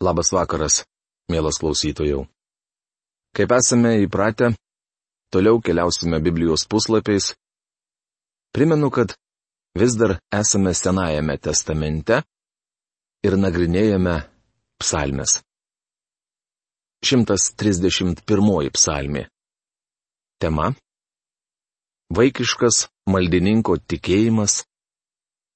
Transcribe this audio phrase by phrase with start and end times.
[0.00, 0.78] Labas vakaras,
[1.28, 2.22] mielas klausytojų.
[3.36, 4.54] Kaip esame įpratę,
[5.28, 7.34] toliau keliausime Biblijos puslapiais.
[8.56, 9.12] Primenu, kad
[9.76, 12.22] vis dar esame Senajame testamente
[13.20, 14.16] ir nagrinėjame
[14.80, 15.36] psalmes.
[17.04, 19.28] 131 psalmė.
[20.40, 20.72] Tema-
[22.16, 24.64] Vaikiškas maldininko tikėjimas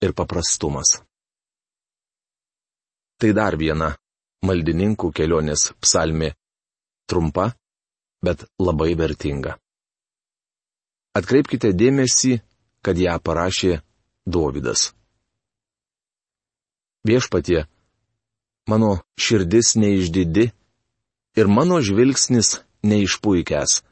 [0.04, 1.00] ir paprastumas.
[3.16, 3.94] Tai dar viena
[4.44, 6.34] maldininkų kelionės psalmė.
[7.08, 7.52] Trumpa,
[8.24, 9.58] bet labai vertinga.
[11.14, 12.40] Atkreipkite dėmesį,
[12.84, 13.78] kad ją parašė
[14.26, 14.92] Dovydas.
[17.04, 17.66] Viešpatie,
[18.66, 20.46] mano širdis neišdidi
[21.36, 23.82] ir mano žvilgsnis neišpuikęs.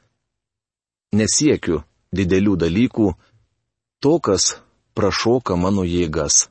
[1.12, 1.82] Nesiekiu
[2.16, 3.08] didelių dalykų,
[4.00, 4.56] to, kas
[4.96, 6.48] prašoka mano jėgas.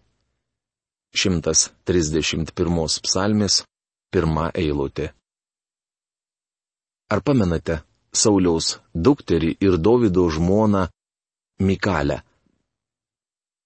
[1.18, 3.64] 131 psalmės,
[4.12, 5.12] pirma eilutė.
[7.12, 7.82] Ar pamenate
[8.16, 10.88] Sauliaus dukterį ir Davido žmoną
[11.60, 12.22] Mikalę?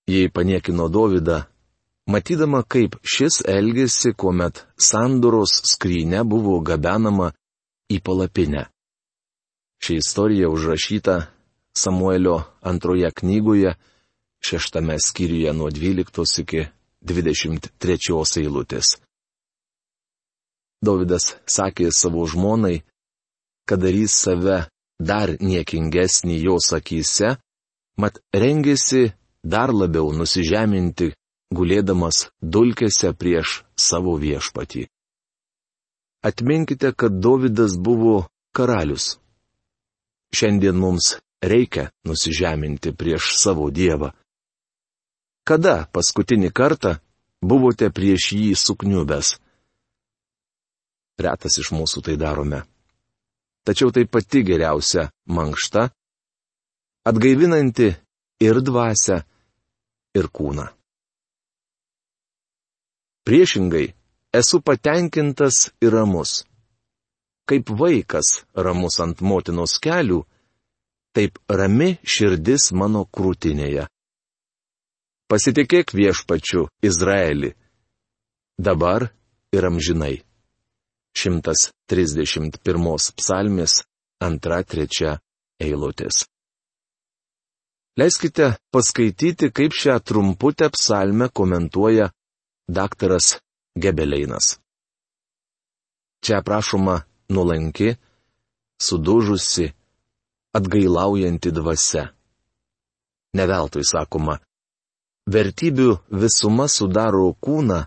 [0.09, 1.43] Jei paniekino Davidą,
[2.09, 7.31] matydama, kaip šis elgėsi, kuomet sandoros skrynė buvo gabenama
[7.89, 8.67] į palapinę.
[9.81, 11.15] Ši istorija užrašyta
[11.75, 13.75] Samuelio antroje knygoje,
[14.45, 16.67] šeštame skyriuje nuo 12 iki
[17.02, 18.95] 23 eilutės.
[20.86, 22.83] Davidas sakė savo žmonai,
[23.67, 24.66] kad darys save
[25.00, 27.36] dar niekingesnį jos akise,
[27.97, 31.14] mat rengėsi dar labiau nusižeminti,
[31.55, 34.88] gulėdamas dulkėse prieš savo viešpatį.
[36.25, 39.20] Atminkite, kad Davidas buvo karalius.
[40.33, 44.09] Šiandien mums reikia nusižeminti prieš savo Dievą.
[45.45, 46.95] Kada paskutinį kartą
[47.45, 49.36] buvote prieš jį sukniubęs?
[51.21, 52.63] Retas iš mūsų tai darome.
[53.66, 55.88] Tačiau tai pati geriausia mankšta,
[57.09, 57.88] atgaivinanti
[58.45, 59.21] ir dvasę,
[60.15, 60.67] ir kūną.
[63.26, 63.87] Priešingai,
[64.37, 66.43] esu patenkintas ir ramus.
[67.49, 70.21] Kaip vaikas ramus ant motinos kelių,
[71.15, 73.87] taip rami širdis mano krūtinėje.
[75.30, 77.55] Pasitikėk viešpačiu Izraeli.
[78.61, 79.09] Dabar
[79.55, 80.24] ir amžinai.
[81.15, 83.83] 131 psalmės
[84.21, 85.17] 2-3
[85.64, 86.26] eilutės.
[87.95, 92.09] Leiskite paskaityti, kaip šią trumputę psalmę komentuoja
[92.67, 93.39] daktaras
[93.80, 94.59] Gebeleinas.
[96.23, 97.95] Čia prašoma nuolanki,
[98.82, 99.71] sudužusi,
[100.58, 102.11] atgailaujanti dvasia.
[103.36, 104.39] Neveltui sakoma,
[105.27, 107.83] vertybių visuma sudaro kūną,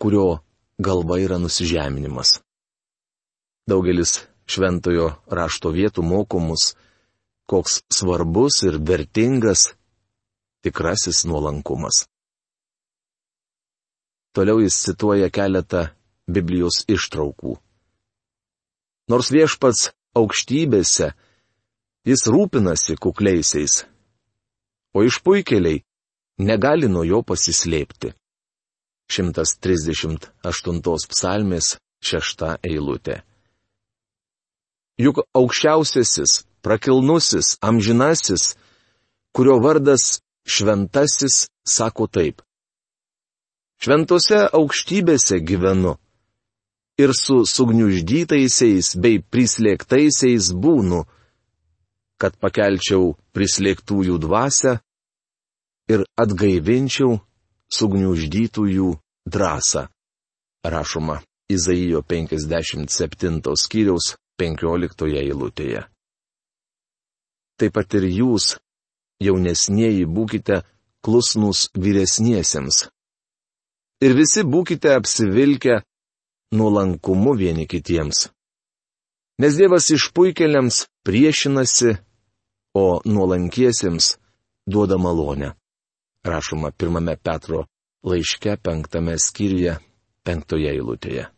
[0.00, 0.43] kurio
[0.78, 2.40] galva yra nusižeminimas.
[3.68, 6.74] Daugelis šventojo rašto vietų mokomus,
[7.46, 9.74] koks svarbus ir vertingas
[10.64, 12.04] tikrasis nuolankumas.
[14.34, 15.86] Toliau jis cituoja keletą
[16.26, 17.54] Biblijos ištraukų.
[19.12, 21.10] Nors viešpats aukštybėse,
[22.08, 23.84] jis rūpinasi kukliaisiais,
[24.96, 25.84] o išpuikeliai
[26.40, 28.14] negali nuo jo pasislėpti.
[29.14, 33.22] 138 psalmės 6 eilutė.
[34.98, 38.54] Juk aukščiausiasis, prakilnusis, amžinasis,
[39.34, 42.42] kurio vardas šventasis, sako taip.
[43.82, 45.96] Šventose aukštybėse gyvenu
[46.98, 51.02] ir su sugniuždytaisiais bei prislėgtaisiais būnu,
[52.20, 54.78] kad pakelčiau prislėgtųjų dvasę
[55.90, 57.18] ir atgaivinčiau
[57.74, 58.92] sugniuždytųjų
[59.26, 59.86] drąsą.
[60.64, 65.84] Rašoma Izaijo 57 skyriaus 15 eilutėje.
[67.60, 68.56] Taip pat ir jūs,
[69.22, 70.62] jaunesnėji, būkite
[71.04, 72.88] klusnus vyresniesiems.
[74.04, 75.82] Ir visi būkite apsivilkę
[76.56, 78.30] nuolankumu vieni kitiems.
[79.38, 81.94] Nes Dievas išpuikeliams priešinasi,
[82.74, 84.16] o nuolankiesiems
[84.66, 85.52] duoda malonę
[86.24, 87.66] rašoma pirmame Petro
[88.04, 89.78] laiške penktame skyriuje
[90.24, 91.28] penktoje eilutėje.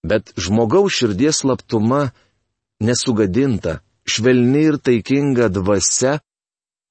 [0.00, 2.08] Bet žmogaus širdies slaptuma
[2.80, 6.18] nesugadinta, švelni ir taikinga dvasia,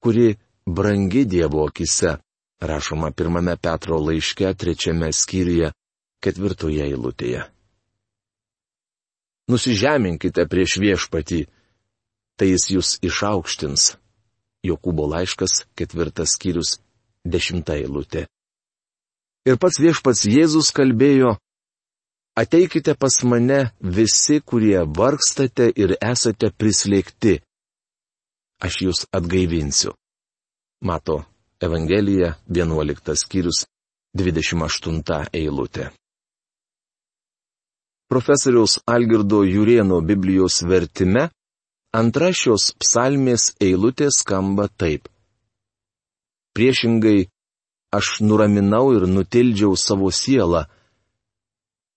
[0.02, 0.36] kuri
[0.66, 2.16] brangi Dievo akise,
[2.62, 5.72] rašoma pirmame Petro laiške trečiame skyriuje
[6.22, 7.46] ketvirtoje eilutėje.
[9.50, 11.40] Nusižeminkite prieš viešpatį,
[12.38, 13.96] tai jis jūs išaukštins,
[14.60, 16.76] Jokūbo laiškas, ketvirtas skyrius,
[17.24, 18.26] dešimta eilutė.
[19.48, 21.36] Ir pats viešpats Jėzus kalbėjo,
[22.40, 27.40] Ateikite pas mane visi, kurie vargstate ir esate prislėgti.
[28.62, 29.92] Aš jūs atgaivinsiu.
[30.80, 31.24] Mato
[31.60, 33.66] Evangelija 11 skyrius
[34.16, 35.90] 28 eilutė.
[38.10, 41.28] Profesoriaus Algirdo Jurieno Biblijos vertime
[41.92, 45.08] antra šios psalmės eilutė skamba taip.
[46.54, 47.28] Priešingai,
[47.96, 50.64] aš nuraminau ir nutildžiau savo sielą,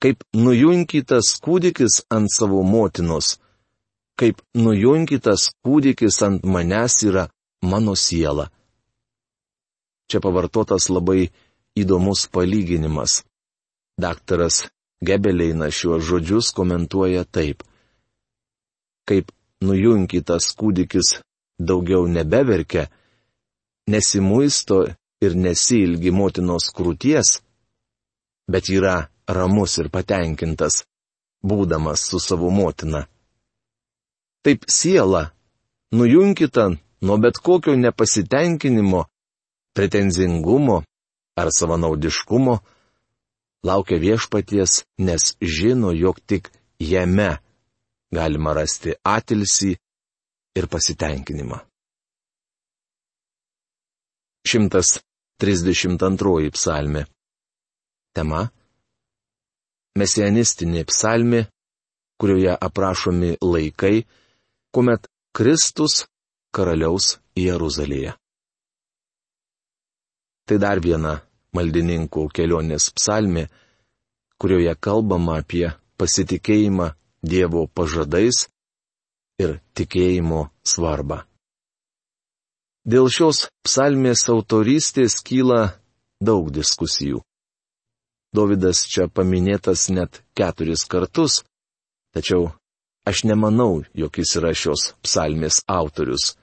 [0.01, 3.37] kaip nujunkytas kūdikis ant savo motinos,
[4.19, 7.27] kaip nujunkytas kūdikis ant manęs yra
[7.61, 8.49] mano siela.
[10.09, 11.31] Čia pavartotas labai
[11.79, 13.23] įdomus palyginimas.
[13.97, 14.67] Daktaras
[15.03, 17.63] Gebeleina šiuos žodžius komentuoja taip.
[19.07, 19.31] Kaip
[19.63, 21.17] nujunkytas kūdikis
[21.59, 22.87] daugiau nebeverkia,
[23.87, 24.83] nesimuisto
[25.23, 27.39] ir nesilgi motinos krūties,
[28.51, 28.95] bet yra
[29.27, 30.83] ramus ir patenkintas,
[31.43, 33.05] būdamas su savo motina.
[34.43, 35.31] Taip siela,
[35.91, 36.69] nujunkita
[37.01, 39.05] nuo bet kokio nepasitenkinimo,
[39.75, 40.83] pretenzingumo
[41.39, 42.57] ar savanaudiškumo,
[43.63, 47.37] laukia viešpaties, nes žino, jog tik jame
[48.13, 49.71] galima rasti atilsį
[50.59, 51.72] ir pasitenkinimą.
[54.47, 57.05] 132 psalmė.
[58.13, 58.49] Tema
[59.97, 61.43] mesianistinė psalmi,
[62.19, 64.03] kurioje aprašomi laikai,
[64.73, 66.05] kuomet Kristus
[66.53, 68.13] karaliaus Jeruzalėje.
[70.43, 71.17] Tai dar viena
[71.55, 73.47] maldininkų kelionės psalmi,
[74.41, 76.91] kurioje kalbama apie pasitikėjimą
[77.23, 78.49] Dievo pažadais
[79.39, 81.23] ir tikėjimo svarbą.
[82.83, 85.79] Dėl šios psalmės autorystės kyla
[86.19, 87.21] daug diskusijų.
[88.35, 91.43] Davidas čia paminėtas net keturis kartus,
[92.11, 92.49] tačiau
[93.07, 96.33] aš nemanau, jog jis yra šios psalmės autorius.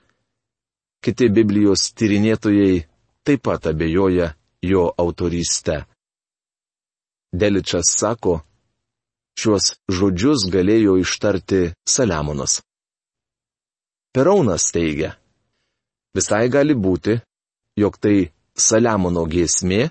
[1.05, 2.87] Kiti Biblijos tyrinėtojai
[3.21, 4.33] taip pat abejoja
[4.65, 5.83] jo autoryste.
[7.31, 8.39] Deličas sako,
[9.37, 12.63] šiuos žodžius galėjo ištarti Saliamonas.
[14.11, 15.15] Peraunas teigia,
[16.15, 17.19] visai gali būti,
[17.79, 19.89] jog tai Saliamono giesmė,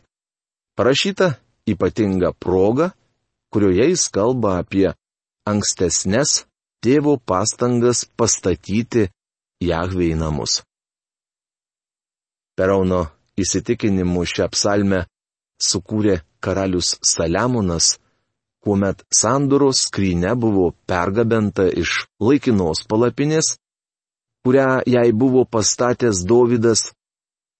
[0.77, 1.33] parašyta
[1.71, 2.91] ypatingą progą,
[3.53, 4.91] kurioje jis kalba apie
[5.49, 6.45] ankstesnės
[6.85, 9.09] tėvo pastangas pastatyti
[9.61, 10.61] Jahvei namus.
[12.57, 13.07] Perauno
[13.41, 15.01] įsitikinimu šią psalmę
[15.61, 17.97] sukūrė karalius Saliamonas,
[18.65, 23.57] kuomet sandoros skryne buvo pergabenta iš laikinos palapinės,
[24.45, 26.91] kurią jai buvo pastatęs Dovydas,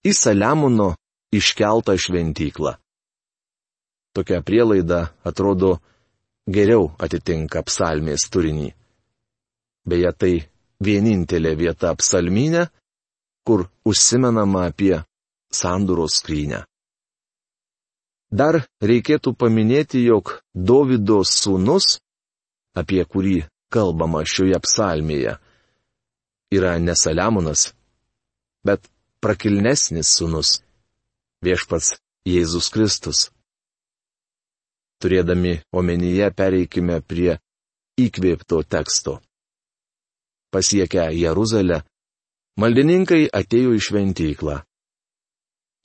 [0.09, 0.95] į Saliamono
[1.33, 2.75] iškeltą šventyklą.
[4.17, 5.77] Tokia prielaida atrodo
[6.49, 8.71] geriau atitinka psalmės turinį.
[9.87, 10.35] Beje, tai
[10.83, 12.67] vienintelė vieta psalminė,
[13.47, 14.97] kur užsimenama apie
[15.53, 16.65] sanduros skrynę.
[18.31, 21.99] Dar reikėtų paminėti, jog Davido sūnus,
[22.79, 23.41] apie kurį
[23.75, 25.37] kalbama šioje psalmėje,
[26.51, 27.71] yra ne Saliamonas,
[28.67, 28.89] bet
[29.23, 30.61] prakilnesnis sūnus-
[31.45, 31.95] viešpats
[32.27, 33.31] Jėzus Kristus.
[35.01, 37.39] Turėdami omenyje pereikime prie
[37.99, 39.21] įkvėpto teksto.
[40.53, 41.83] Pasiekę Jeruzalę,
[42.61, 44.57] maldininkai atėjo į šventyklą.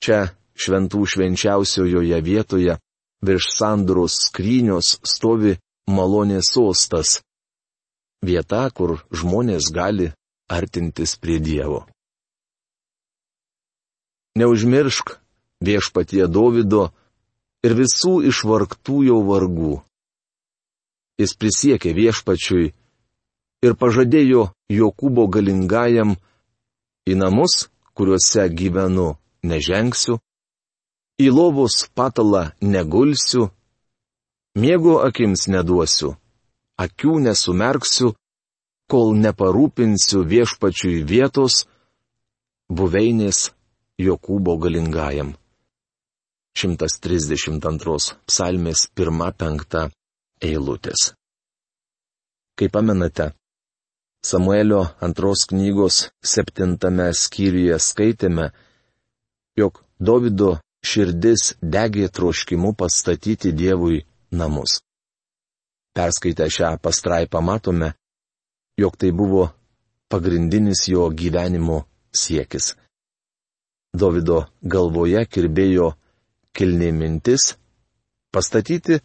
[0.03, 0.19] Čia
[0.55, 2.75] šventų švenčiausiojoje vietoje
[3.25, 5.55] virš sanduros skrynios stovi
[5.87, 7.21] malonės sostas.
[8.25, 10.11] Vieta, kur žmonės gali
[10.49, 11.85] artintis prie Dievo.
[14.35, 15.17] Neužmiršk
[15.63, 16.91] viešpatie Dovido,
[17.65, 19.75] ir visų išvargtųjų vargų.
[21.21, 22.73] Jis prisiekė viešpačiui
[23.65, 26.15] ir pažadėjo Jokūbo galingajam
[27.09, 30.19] į namus, kuriuose gyvenu, nežengsiu,
[31.21, 33.47] į lovos patalą negulsiu,
[34.59, 36.15] miego akims neduosiu,
[36.81, 38.11] akių nesumerksiu,
[38.91, 41.65] kol neparūpinsiu viešpačiui vietos,
[42.69, 43.49] buveinės
[44.01, 45.35] Jokūbo galingajam.
[46.55, 47.95] 132
[48.27, 49.89] psalmės 1-5
[50.43, 51.09] eilutės.
[52.55, 53.33] Kaip pamenate,
[54.25, 58.47] Samuelio antros knygos septintame skyriuje skaitėme,
[59.59, 63.99] jog Davido širdis degė troškimu pastatyti Dievui
[64.31, 64.79] namus.
[65.95, 67.93] Perskaitę šią pastraipą matome,
[68.77, 69.49] jog tai buvo
[70.09, 72.75] pagrindinis jo gyvenimo siekis.
[73.95, 75.93] Davido galvoje kirbėjo
[76.55, 77.55] kilni mintis
[78.31, 78.99] pastatyti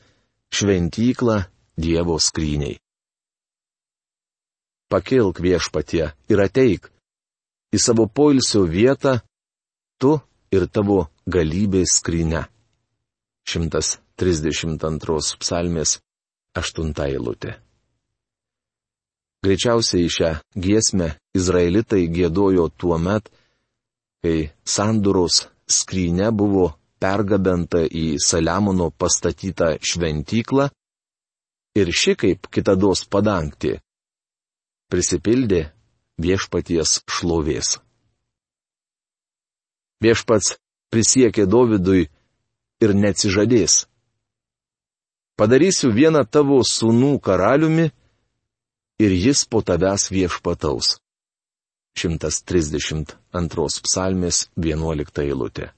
[0.51, 1.37] šventyklą
[1.81, 2.77] Dievo skryniai.
[4.91, 6.91] Pakilk viešpatie ir ateik
[7.73, 9.21] į savo poilsio vietą,
[10.03, 10.19] tu
[10.51, 12.43] ir tavo galybės skryne.
[13.47, 15.97] 132 psalmės
[16.59, 17.55] 8 eilutė.
[19.41, 23.31] Greičiausiai šią giesmę izraelitai gėdojo tuo met,
[24.21, 26.67] kai sanduros skryne buvo
[27.01, 30.67] pergabenta į Saliamono pastatytą šventyklą
[31.81, 33.79] ir ši kaip kitados padangti
[34.93, 35.63] prisipildė
[36.21, 37.79] viešpaties šlovės.
[40.05, 40.57] Viešpats
[40.93, 42.09] prisiekė Dovydui
[42.85, 43.87] ir neatsižadės.
[45.41, 47.89] Padarysiu vieną tavo sūnų karaliumi
[49.01, 50.99] ir jis po tavęs viešpataus.
[51.97, 55.71] 132 psalmės 11 eilutė.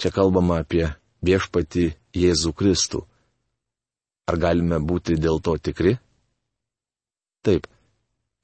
[0.00, 0.86] Čia kalbama apie
[1.24, 3.00] viešpati Jėzų Kristų.
[4.28, 5.96] Ar galime būti dėl to tikri?
[7.44, 7.66] Taip.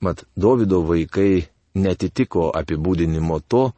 [0.05, 3.71] Mat, Davido vaikai netitiko apibūdinimo to,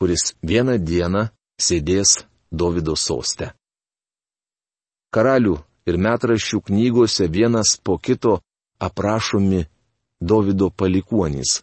[0.00, 1.28] kuris vieną dieną
[1.60, 3.52] sėdės Davido soste.
[5.12, 5.56] Karalių
[5.88, 8.38] ir metraščių knygose vienas po kito
[8.78, 9.64] aprašomi
[10.20, 11.62] Davido palikuonys.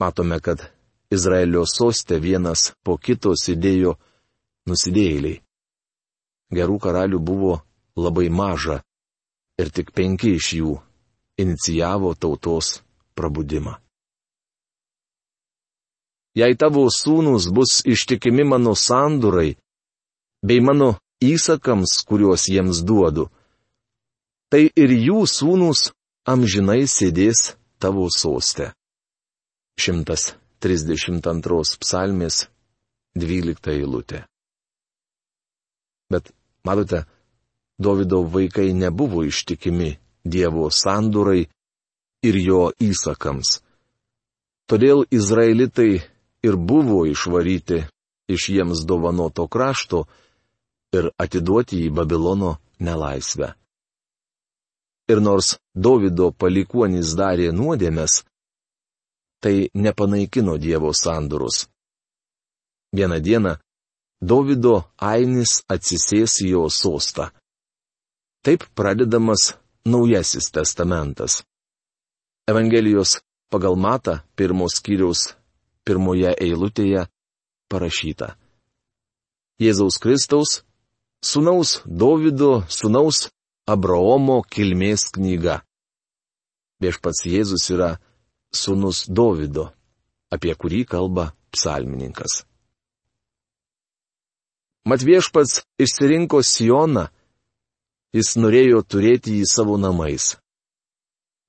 [0.00, 0.62] Matome, kad
[1.10, 3.96] Izraelio soste vienas po kito sėdėjo
[4.70, 5.40] nusidėjėliai.
[6.56, 7.54] Gerų karalių buvo
[7.98, 8.80] labai maža
[9.58, 10.74] ir tik penki iš jų
[11.42, 12.80] inicijavo tautos
[13.18, 13.76] prabudimą.
[16.36, 19.56] Jei tavo sūnus bus ištikimi mano sandurai,
[20.44, 23.28] bei mano įsakams, kuriuos jiems duodu,
[24.50, 25.90] tai ir jų sūnus
[26.26, 28.72] amžinai sėdės tavo soste.
[29.80, 32.46] 132 psalmės
[33.16, 34.24] 12 eilutė.
[36.10, 36.32] Bet,
[36.64, 37.04] matote,
[37.78, 41.44] Davido vaikai nebuvo ištikimi Dievo sandurai
[42.24, 43.60] ir jo įsakams.
[44.66, 46.00] Todėl izraelitai
[46.42, 47.84] ir buvo išvaryti
[48.32, 50.06] iš jiems dovanoto krašto
[50.94, 53.52] ir atiduoti į Babilono nelaisvę.
[55.10, 58.24] Ir nors Davido palikuonys darė nuodėmės,
[59.42, 61.66] tai nepanaikino Dievo sandurus.
[62.96, 63.56] Vieną dieną
[64.20, 67.30] Davido Ainis atsisės į jo sostą.
[68.42, 69.54] Taip pradedamas
[69.86, 71.44] Naujasis testamentas.
[72.50, 75.36] Evangelijos pagal Mata pirmos skyriaus
[75.86, 77.06] pirmoje eilutėje
[77.70, 78.34] parašyta.
[79.62, 80.62] Jėzaus Kristaus,
[81.24, 83.28] sunaus Dovido, sunaus
[83.66, 85.62] Abraomo kilmės knyga.
[86.82, 87.96] Viešpats Jėzus yra
[88.54, 89.72] sunus Dovido,
[90.30, 92.44] apie kurį kalba psalmininkas.
[94.86, 97.08] Mat viešpats išsirinko Sioną,
[98.14, 100.36] jis norėjo turėti jį savo namais.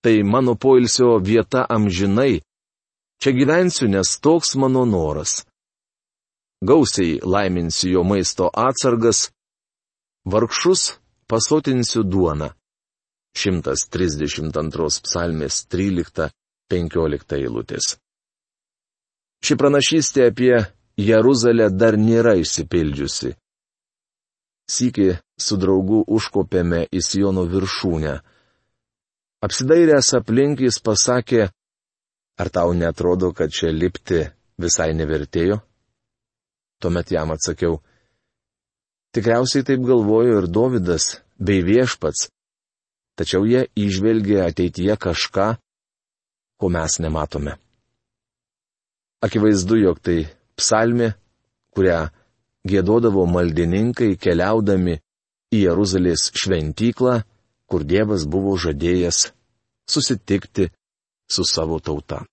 [0.01, 2.41] Tai mano poilsio vieta amžinai.
[3.21, 5.43] Čia gyvensiu, nes toks mano noras.
[6.61, 9.29] Gausiai laiminsiu jo maisto atsargas,
[10.31, 10.81] vargšus
[11.27, 12.49] pasotinsiu duoną.
[13.37, 17.97] 132 psalmės 13-15 eilutės.
[19.45, 20.55] Ši pranašystė apie
[20.97, 23.35] Jeruzalę dar nėra išsipildžiusi.
[24.67, 28.15] Sykį su draugu užkopėme į Siono viršūnę.
[29.45, 31.45] Apsidairęs aplink jis pasakė,
[32.41, 34.25] ar tau netrodo, kad čia lipti
[34.57, 35.61] visai nevertėjo?
[36.81, 37.77] Tuomet jam atsakiau,
[39.17, 42.29] tikriausiai taip galvojo ir Davidas bei viešpats,
[43.17, 45.47] tačiau jie išvelgė ateityje kažką,
[46.61, 47.57] ko mes nematome.
[49.25, 51.09] Akivaizdu, jog tai psalmi,
[51.73, 51.99] kurią
[52.69, 54.99] gėdodavo maldininkai keliaudami
[55.53, 57.21] į Jeruzalės šventyklą,
[57.67, 59.31] kur Dievas buvo žadėjęs
[59.89, 60.69] susitikti
[61.31, 62.25] su savo tauta.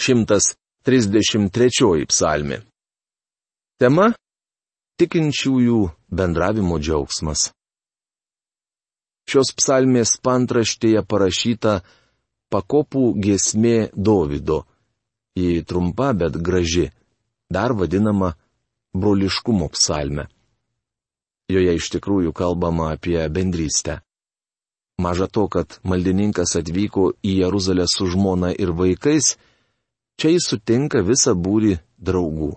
[0.00, 2.56] 133 psalmi.
[3.78, 4.14] Tema-
[4.98, 5.78] tikinčiųjų
[6.10, 7.52] bendravimo džiaugsmas.
[9.28, 11.80] Šios psalmės pantraštėje parašyta
[12.50, 14.64] pakopų giesmė Dovido.
[15.36, 16.88] Ji trumpa, bet graži,
[17.52, 18.32] dar vadinama
[18.96, 20.26] broliškumo psalme.
[21.48, 24.00] Joje iš tikrųjų kalbama apie bendrystę.
[24.98, 29.36] Maža to, kad maldininkas atvyko į Jeruzalę su žmona ir vaikais,
[30.18, 32.56] čia jis sutinka visą būrį draugų.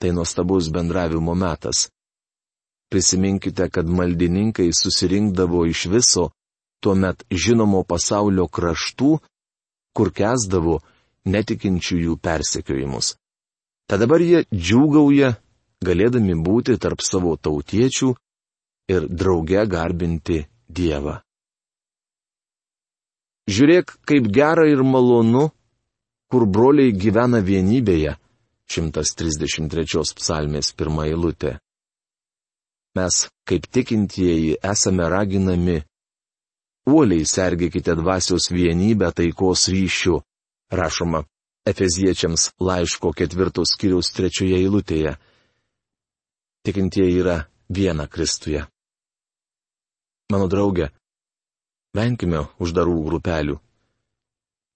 [0.00, 1.88] Tai nuostabus bendravimo metas.
[2.92, 6.30] Prisiminkite, kad maldininkai susirinkdavo iš viso
[6.80, 9.16] tuomet žinomo pasaulio kraštų,
[9.96, 10.80] kur kesdavo
[11.26, 13.16] netikinčiųjų persekiojimus.
[13.88, 15.36] tad dabar jie džiūgauja,
[15.86, 18.14] galėdami būti tarp savo tautiečių
[18.90, 21.20] ir drauge garbinti Dievą.
[23.46, 25.52] Žiūrėk, kaip gera ir malonu,
[26.26, 28.16] kur broliai gyvena vienybėje.
[28.70, 31.56] 133 psalmės pirmą eilutę.
[32.96, 35.82] Mes, kaip tikintieji, esame raginami
[36.88, 40.20] uoliai sergėkite dvasios vienybę taikos ryšių,
[40.72, 41.24] rašoma
[41.66, 45.16] Efeziečiams laiško ketvirtos kiriaus trečioje eilutėje.
[46.62, 48.62] Tikintieji yra viena Kristuje.
[50.30, 50.92] Mano draugė,
[51.94, 53.58] venkime uždarų grupelių.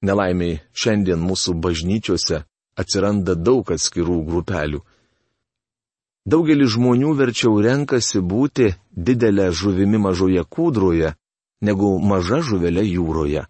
[0.02, 2.42] Nelaimiai šiandien mūsų bažnyčiose
[2.80, 4.80] atsiranda daug atskirų grupelių.
[6.30, 11.14] Daugelis žmonių verčiau renkasi būti didelę žuvimi mažoje kūdroje,
[11.64, 13.46] negu maža žuvelė jūroje.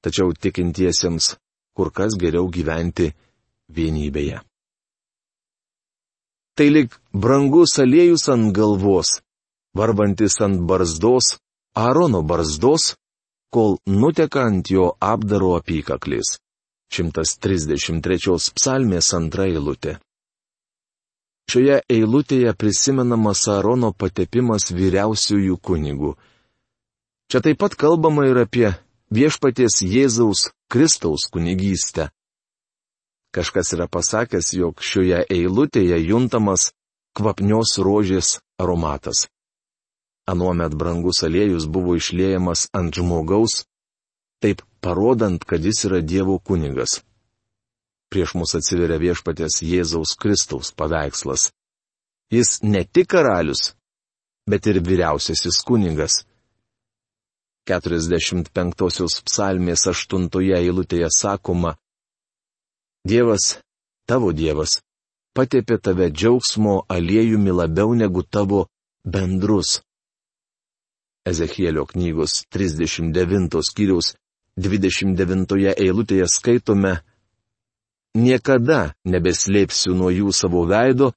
[0.00, 1.34] Tačiau tikintiesiems
[1.80, 3.06] kur kas geriau gyventi
[3.72, 4.40] vienybėje.
[6.56, 9.20] Tai lik brangus aliejus ant galvos,
[9.78, 11.38] varbantis ant barzdos,
[11.80, 12.96] Aarono barzdos,
[13.54, 16.36] kol nuteka ant jo apdaro apykaklis.
[16.90, 19.98] 133 psalmės antra eilutė.
[21.50, 26.14] Šioje eilutėje prisimenamas Aarono patepimas vyriausiųjų kunigų.
[27.30, 28.68] Čia taip pat kalbama ir apie
[29.10, 32.10] viešpaties Jėzaus Kristaus kunigystę.
[33.34, 36.72] Kažkas yra pasakęs, jog šioje eilutėje juntamas
[37.14, 39.28] kvapnios rožės aromatas.
[40.30, 43.64] Anuomet brangus aliejus buvo išliejamas ant žmogaus,
[44.42, 47.00] taip parodant, kad jis yra Dievo kunigas.
[48.10, 51.50] Prieš mus atsiveria viešpatės Jėzaus Kristaus paveikslas.
[52.30, 53.74] Jis ne tik karalius,
[54.50, 56.24] bet ir vyriausiasis kunigas.
[57.70, 61.76] 45 psalmės 8 eilutėje sakoma,
[63.06, 63.60] Dievas,
[64.04, 64.80] tavo Dievas,
[65.32, 68.66] patepė tave džiaugsmo aliejumi labiau negu tavo
[69.04, 69.78] bendrus.
[71.24, 74.14] Ezechielio knygos 39 skyriaus
[74.58, 76.98] 29 eilutėje skaitome,
[78.14, 81.12] Niekada nebeslėpsiu nuo jų savo veido,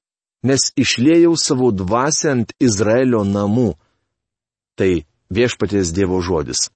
[0.45, 3.73] nes išlėjau savo dvasę ant Izraelio namų.
[4.77, 6.69] Tai viešpaties Dievo žodis.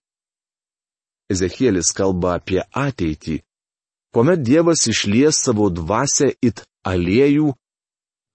[1.30, 3.44] Ezekielis kalba apie ateitį,
[4.16, 7.54] kuomet Dievas išlies savo dvasę it aliejų,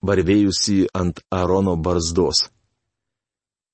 [0.07, 2.47] varvėjusi ant Arono barzdos.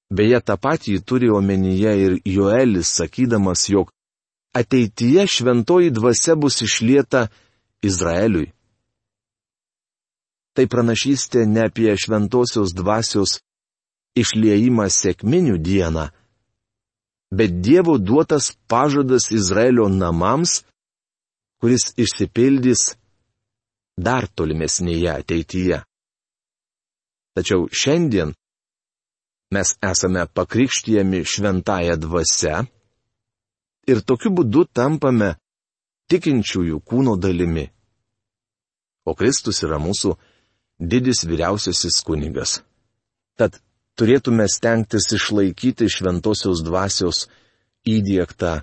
[0.08, 3.92] Beje, tą patį turi omenyje ir Joelis, sakydamas, jog
[4.60, 7.28] ateityje šventoji dvasia bus išlieta
[7.84, 8.52] Izraeliui.
[10.54, 13.38] Tai pranašystė ne apie šventosios dvasios
[14.18, 16.08] išliejimą sėkminių dieną,
[17.30, 20.64] bet Dievo duotas pažadas Izraelio namams,
[21.60, 22.94] kuris išsipildys
[23.98, 25.78] dar tolimesnėje ateityje.
[27.38, 28.34] Tačiau šiandien
[29.54, 32.54] mes esame pakrikštyjami šventąją dvasę
[33.88, 35.34] ir tokiu būdu tampame
[36.12, 37.66] tikinčiųjų kūno dalimi.
[39.08, 40.14] O Kristus yra mūsų
[40.78, 42.60] didis vyriausiasis kunigas.
[43.38, 43.58] Tad
[43.98, 47.26] turėtume stengtis išlaikyti šventosios dvasios
[47.88, 48.58] įdėktą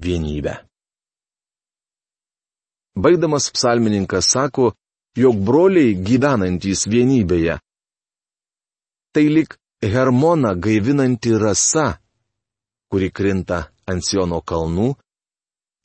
[0.00, 0.56] vienybę.
[2.96, 4.72] Baigdamas psalmininkas sako,
[5.16, 7.58] jog broliai gyvenantys vienybėje.
[9.12, 11.98] Tai lik Hermona gaivinanti rasa,
[12.88, 14.94] kuri krinta ant Siono kalnų,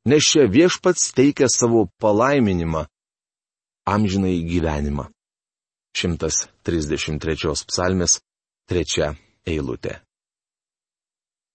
[0.07, 2.86] nes čia viešpats teikia savo palaiminimą,
[3.88, 5.05] amžinai gyvenimą.
[5.97, 8.19] 133 psalmės
[8.69, 9.15] trečia
[9.47, 9.93] eilutė.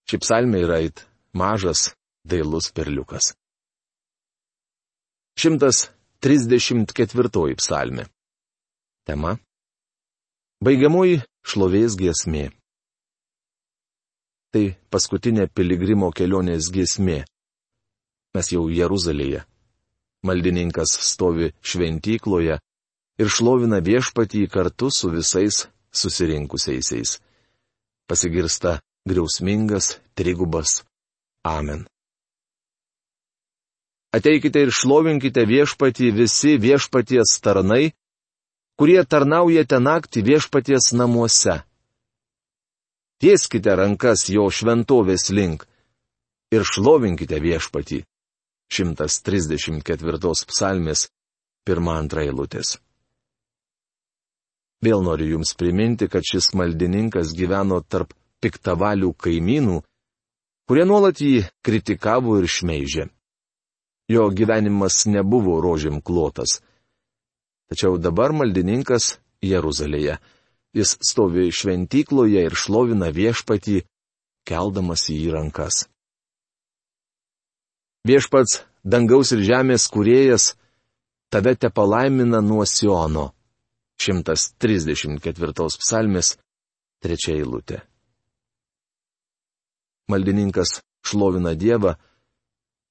[0.09, 1.93] Ši psalmė yra it mažas,
[2.27, 3.33] dailus perliukas.
[5.39, 8.05] 134 psalmė.
[9.07, 9.37] Tema.
[10.63, 12.51] Baigiamoji šlovės giesmė.
[14.53, 17.23] Tai paskutinė piligrimo kelionės giesmė.
[18.37, 19.41] Mes jau Jeruzalėje.
[20.23, 22.59] Maldininkas stovi šventykloje
[23.19, 27.17] ir šlovina viešpatį kartu su visais susirinkusiaisiais.
[28.07, 30.83] Pasigirsta griausmingas, trigubas
[31.43, 31.83] Amen.
[34.13, 37.91] Ateikite ir šlovinkite viešpatį visi viešpaties tarnai,
[38.79, 41.63] kurie tarnaujate naktį viešpaties namuose.
[43.23, 45.61] Tieskite rankas jo šventovės link
[46.51, 48.01] ir šlovinkite viešpatį.
[48.67, 51.05] 134 psalmės
[51.69, 52.73] 1-2 eilutės.
[54.83, 58.11] Vėl noriu Jums priminti, kad šis maldininkas gyveno tarp
[58.43, 59.79] piktavalių kaimynų,
[60.67, 63.07] kurie nuolat jį kritikavo ir šmeižė.
[64.11, 66.59] Jo gyvenimas nebuvo rožėm klotas.
[67.71, 70.19] Tačiau dabar maldininkas Jeruzalėje.
[70.73, 73.83] Jis stovi šventykloje ir šlovina viešpatį,
[74.47, 75.85] keldamas į rankas.
[78.03, 80.53] Viešpats, dangaus ir žemės kuriejas,
[81.31, 83.31] tave te palaimina nuo Siono.
[84.01, 86.33] 134 psalmės,
[86.99, 87.83] trečia eilutė.
[90.11, 91.93] Maldininkas šlovina Dievą,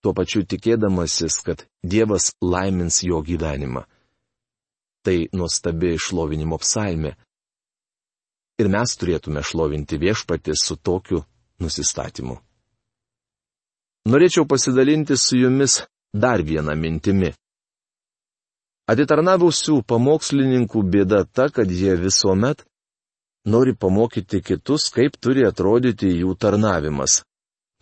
[0.01, 3.85] tuo pačiu tikėdamasis, kad Dievas laimins jo gyvenimą.
[5.03, 7.17] Tai nuostabi šlovinimo psalmė.
[8.61, 11.23] Ir mes turėtume šlovinti viešpatį su tokiu
[11.63, 12.37] nusistatymu.
[14.13, 17.31] Norėčiau pasidalinti su jumis dar vieną mintimi.
[18.91, 22.65] Atitarnavusių pamokslininkų bėda ta, kad jie visuomet
[23.47, 27.23] nori pamokyti kitus, kaip turi atrodyti jų tarnavimas.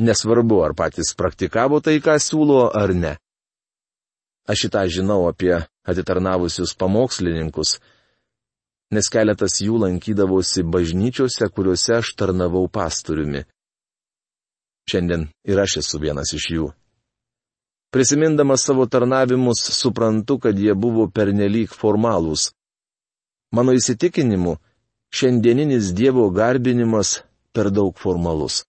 [0.00, 3.16] Nesvarbu, ar patys praktikavo tai, ką siūlo, ar ne.
[4.48, 5.52] Aš šitą žinau apie
[5.88, 7.78] atitarnavusius pamokslininkus,
[8.90, 13.44] nes keletas jų lankydavosi bažnyčiose, kuriuose aš tarnavau pastoriumi.
[14.90, 16.70] Šiandien ir aš esu vienas iš jų.
[17.90, 22.50] Prisimindamas savo tarnavimus, suprantu, kad jie buvo pernelyg formalūs.
[23.54, 24.56] Mano įsitikinimu,
[25.10, 27.20] šiandieninis Dievo garbinimas
[27.52, 28.62] per daug formalus.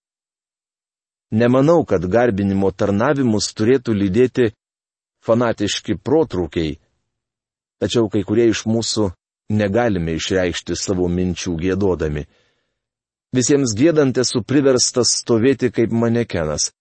[1.30, 4.50] Nemanau, kad garbinimo tarnavimus turėtų lydėti
[5.22, 6.76] fanatiški protrukiai.
[7.78, 9.12] Tačiau kai kurie iš mūsų
[9.50, 12.26] negalime išreikšti savo minčių gėdodami.
[13.32, 16.72] Visiems gėdant esu priverstas stovėti kaip manekenas.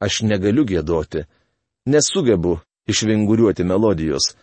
[0.00, 1.24] Aš negaliu gėdoti,
[1.88, 2.58] nesugebu
[2.88, 4.34] išvinguriuoti melodijos.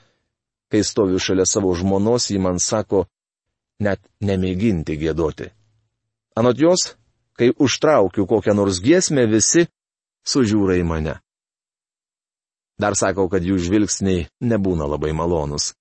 [0.72, 3.06] Kai stoviu šalia savo žmonos, ji man sako,
[3.80, 5.52] net nemėginti gėdoti.
[6.38, 6.98] Anot jos,
[7.38, 9.68] kai užtraukiu kokią nors giesmę, visi
[10.28, 11.16] sužiūra į mane.
[12.78, 15.72] Dar sakau, kad jų žvilgsniai nebūna labai malonus.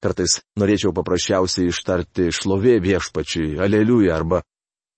[0.00, 4.40] Kartais norėčiau paprasčiausiai ištarti šlovė viešpačiui, aleliuja arba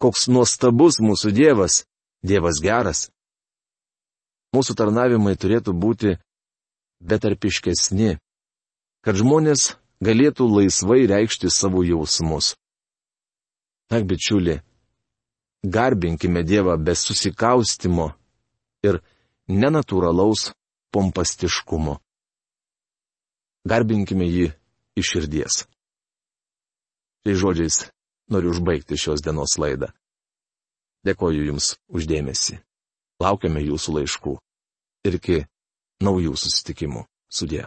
[0.02, 1.82] koks nuostabus mūsų Dievas,
[2.22, 3.08] Dievas geras.
[4.54, 6.14] Mūsų tarnavimai turėtų būti
[7.02, 8.18] betarpiškesni,
[9.02, 12.54] kad žmonės galėtų laisvai reikšti savo jausmus.
[13.90, 14.60] Ak, bičiuli,
[15.66, 18.12] garbinkime Dievą be susikaustimo
[18.86, 19.02] ir
[19.50, 20.52] nenatūralaus
[20.94, 21.98] pompastiškumo.
[23.66, 24.50] Garbinkime jį
[24.98, 25.64] iš širdies.
[27.22, 27.86] Tai žodžiais
[28.32, 29.92] noriu užbaigti šios dienos laidą.
[31.06, 32.58] Dėkoju Jums uždėmesi.
[33.22, 34.34] Laukiame jūsų laiškų.
[35.06, 35.38] Ir iki
[36.02, 37.06] naujų susitikimų.
[37.32, 37.66] Sudė.